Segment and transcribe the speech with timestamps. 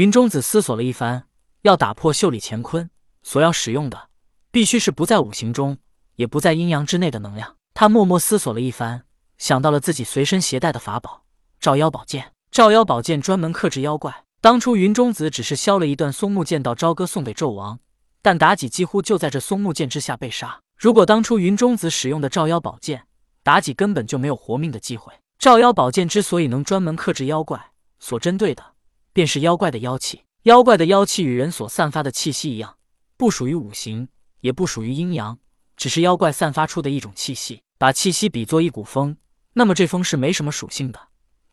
[0.00, 1.24] 云中子思索了一番，
[1.60, 2.88] 要打破袖里乾坤，
[3.22, 4.08] 所要使用的
[4.50, 5.76] 必须是不在五行中，
[6.14, 7.56] 也不在阴阳之内的能量。
[7.74, 9.02] 他默默思索了一番，
[9.36, 11.24] 想到了自己随身携带的法宝——
[11.60, 12.32] 照妖宝剑。
[12.50, 14.24] 照妖宝剑专门克制妖怪。
[14.40, 17.78] 当初云中子只是削了一段松木剑到朝歌送给纣王，
[18.22, 20.60] 但妲己几乎就在这松木剑之下被杀。
[20.78, 23.02] 如果当初云中子使用的照妖宝剑，
[23.44, 25.12] 妲己根本就没有活命的机会。
[25.38, 28.64] 照妖宝剑之所以能专门克制妖怪，所针对的
[29.12, 30.24] 便是妖怪的妖气。
[30.44, 32.76] 妖怪的妖气与人所散发的气息一样，
[33.16, 34.08] 不属于五行，
[34.40, 35.38] 也不属于阴阳，
[35.76, 37.62] 只是妖怪散发出的一种气息。
[37.76, 39.16] 把气息比作一股风，
[39.54, 41.00] 那么这风是没什么属性的，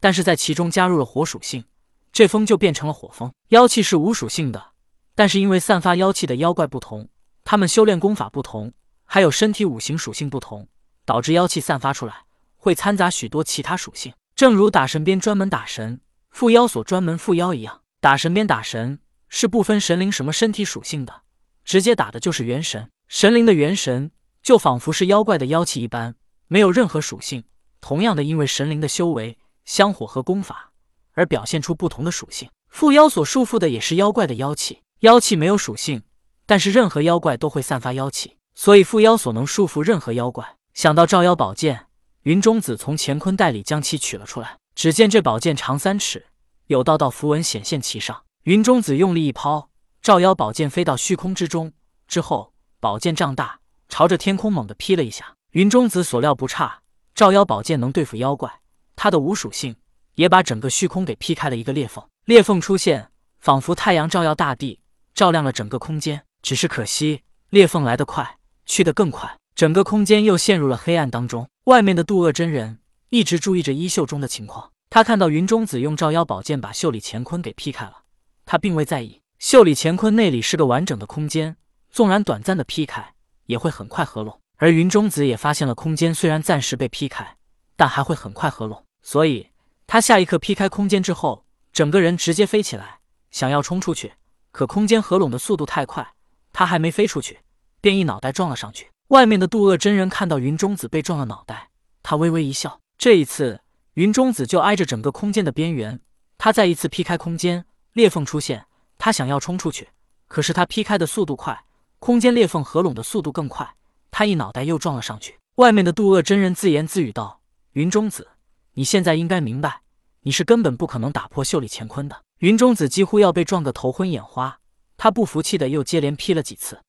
[0.02, 1.64] 但是在其中加入了火属性。
[2.12, 4.72] 这风就变成了火风，妖气是无属性的，
[5.16, 7.08] 但是因为散发妖气的妖怪不同，
[7.46, 8.74] 他们修炼功法不同，
[9.06, 10.68] 还有身体五行属性不同，
[11.06, 12.26] 导致妖气散发出来
[12.58, 14.14] 会掺杂许多其他属性。
[14.36, 16.02] 正如打神鞭专门打神，
[16.38, 21.24] 缚妖所专门缚妖一样，打神鞭打神是不分神灵什么身体属性的，
[21.66, 22.92] 直接打的就是元神。
[23.08, 24.12] 神灵的元神
[24.44, 26.14] 就仿佛是妖怪的妖气一般，
[26.48, 27.46] 没有任何属性。
[27.82, 30.74] 同样的，因为神灵的修为、香火和功法。
[31.14, 34.84] 而表现出不同的属性，缚妖所束缚的也是妖怪的妖气。
[35.00, 36.04] 妖气没有属性，
[36.46, 40.58] 但是任何妖怪都会散发妖气，所以缚妖所能束缚任何妖怪。
[40.76, 41.88] 想到照妖宝剑，
[42.22, 44.60] 云中子从乾坤袋里将其取了出来。
[44.78, 46.28] 只见这宝剑长三尺，
[46.68, 48.26] 有道道符文显现其上。
[48.44, 49.72] 云中子用力一抛，
[50.04, 51.74] 照妖宝剑飞到虚空之中。
[52.08, 55.34] 之后，宝剑胀大，朝着天空猛地劈了一下。
[55.54, 56.82] 云中子所料不差，
[57.16, 58.60] 照妖宝剑能对付妖怪，
[58.96, 59.76] 它的无属性。
[60.14, 64.80] 也把整个虚空给劈开了一个裂缝，裂缝出现，仿佛太阳照耀大地，
[65.16, 66.24] 照亮了整个空间。
[66.44, 71.50] 只是可惜，裂缝来得快，去得更快，整个空间又陷入了黑暗当中。
[71.64, 72.78] 外面的渡厄真人
[73.10, 78.04] 一直注意着衣袖中的情况，他看到云中子用照妖宝剑把袖里乾坤给劈开了，
[78.46, 79.22] 他并未在意。
[79.40, 81.56] 袖里乾坤内里是个完整的空间，
[81.90, 83.14] 纵然短暂的劈开，
[83.46, 84.42] 也会很快合拢。
[84.58, 87.38] 而云中子也发现了，空间虽然暂时被劈开，
[87.76, 89.50] 但还会很快合拢，所以。
[89.86, 93.00] 他下一刻劈开空间之后，整个人直接飞起来，
[93.32, 94.16] 想要冲出去，
[94.52, 96.14] 可空间合拢的速度太快，
[96.52, 97.40] 他还没飞出去，
[97.80, 98.90] 便一脑袋撞了上去。
[99.10, 101.70] 外面的渡厄真人看到云中子被撞了脑袋，
[102.04, 102.82] 他微微一笑。
[102.98, 103.62] 这一次，
[103.94, 106.00] 云中子就挨着整个空间的边缘，
[106.38, 108.66] 他再一次劈开空间，裂缝出现，
[108.98, 109.90] 他想要冲出去，
[110.28, 111.66] 可是他劈开的速度快，
[112.00, 113.76] 空间裂缝合拢的速度更快，
[114.10, 115.38] 他一脑袋又撞了上去。
[115.56, 117.42] 外面的渡厄真人自言自语道
[117.74, 118.30] ：“云中子。”
[118.74, 119.82] 你现在应该明白，
[120.22, 122.24] 你是根本不可能打破袖里乾坤的。
[122.40, 124.60] 云中子几乎要被撞个头昏眼花，
[124.98, 126.82] 他不服气的又接连劈了几次，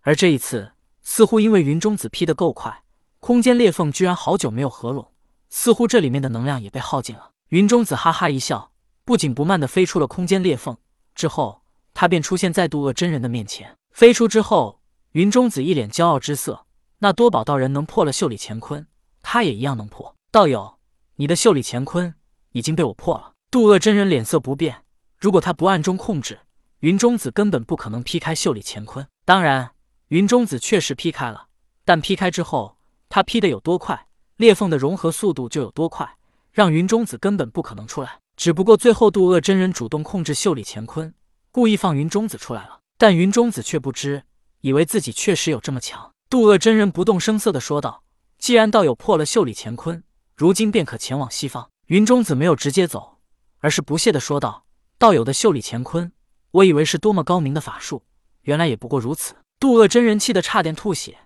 [0.00, 2.84] 而这一次似乎因为云中子劈得够快，
[3.20, 5.12] 空间裂缝居然好久没有合拢，
[5.50, 7.30] 似乎这里面的能量也被耗尽了。
[7.48, 8.72] 云中子哈哈一笑，
[9.04, 10.76] 不紧不慢地飞出了空间裂缝，
[11.14, 11.62] 之后
[11.92, 13.76] 他便出现在渡厄真人的面前。
[13.90, 14.80] 飞出之后，
[15.12, 16.66] 云中子一脸骄傲之色，
[16.98, 18.86] 那多宝道人能破了袖里乾坤，
[19.22, 20.14] 他也一样能破。
[20.30, 20.78] 道友。
[21.16, 22.12] 你的袖里乾坤
[22.50, 23.34] 已经被我破了。
[23.48, 24.82] 渡厄真人脸色不变，
[25.16, 26.40] 如果他不暗中控制，
[26.80, 29.06] 云中子根本不可能劈开袖里乾坤。
[29.24, 29.70] 当然，
[30.08, 31.46] 云中子确实劈开了，
[31.84, 32.78] 但劈开之后，
[33.08, 36.16] 他劈的有多快，裂缝的融合速度就有多快，
[36.50, 38.18] 让云中子根本不可能出来。
[38.36, 41.14] 只不过最后渡厄真人主动控制袖里乾坤，
[41.52, 44.24] 故意放云中子出来了，但云中子却不知，
[44.60, 46.12] 以为自己确实有这么强。
[46.28, 48.02] 渡厄真人不动声色的说道
[48.38, 50.02] ：“既然道友破了袖里乾坤。”
[50.36, 51.70] 如今便可前往西方。
[51.86, 53.18] 云中子没有直接走，
[53.60, 54.64] 而是不屑的说道
[54.98, 56.10] ：“道友的袖里乾坤，
[56.50, 58.02] 我以为是多么高明的法术，
[58.42, 61.18] 原来也不过如此。”渡厄真人气得差点吐血。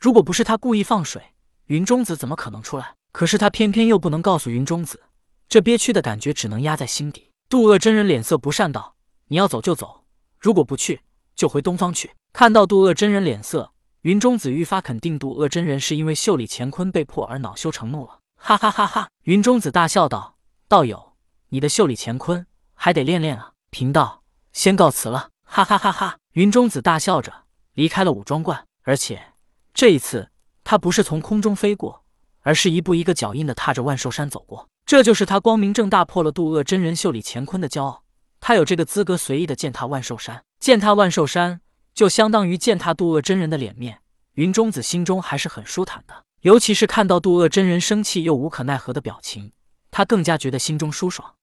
[0.00, 1.22] 如果不是他故意放水，
[1.66, 2.94] 云中子怎么可能出来？
[3.12, 5.02] 可是他偏偏又不能告诉云中子，
[5.48, 7.30] 这憋屈的感觉只能压在心底。
[7.48, 8.94] 渡厄真人脸色不善道
[9.28, 10.04] ：“你要走就走，
[10.38, 11.00] 如果不去，
[11.34, 13.72] 就回东方去。”看到渡厄真人脸色，
[14.02, 18.20] 云中子愈发肯定渡厄真人是因为袖里乾坤被破而恼羞成怒了。
[18.36, 19.08] 哈哈哈哈！
[19.22, 20.36] 云中子大笑道
[20.68, 21.14] ：“道友，
[21.48, 24.22] 你的袖里乾坤还得练练啊。”贫道
[24.52, 25.30] 先告辞了。
[25.42, 26.18] 哈哈哈哈！
[26.32, 27.32] 云中子大笑着
[27.72, 29.32] 离开了武装观，而且
[29.72, 30.30] 这一次
[30.68, 32.02] 他不是从空中飞过，
[32.40, 34.68] 而是一步一个脚印的踏着万寿山走过。
[34.84, 38.02] 这就是他光明正大破了渡厄真人袖里乾坤的骄傲。
[38.40, 41.60] 他有这个资格随意的践踏万寿山，践踏万寿山
[41.94, 44.00] 就相当于践踏渡厄真人的脸面。
[44.32, 46.24] 云中子心中还是很舒坦的。
[46.40, 49.52] 尤其是看到渡厄真人生气又无可奈何的表情，
[49.92, 51.34] 他更加觉得心中舒爽。